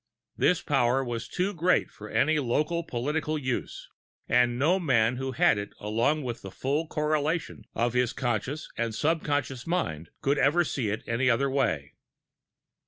This 0.35 0.63
power 0.63 1.03
was 1.05 1.27
too 1.27 1.53
great 1.53 1.91
for 1.91 2.09
any 2.09 2.39
local 2.39 2.83
political 2.83 3.37
use, 3.37 3.87
and 4.27 4.57
no 4.57 4.79
man 4.79 5.17
who 5.17 5.33
had 5.33 5.59
it 5.59 5.73
along 5.79 6.23
with 6.23 6.41
the 6.41 6.49
full 6.49 6.87
correlation 6.87 7.65
of 7.75 7.93
his 7.93 8.11
conscious 8.11 8.67
and 8.75 8.95
subconscious 8.95 9.67
mind 9.67 10.09
could 10.21 10.39
ever 10.39 10.63
see 10.63 10.89
it 10.89 11.03
any 11.07 11.29
other 11.29 11.51
way. 11.51 11.93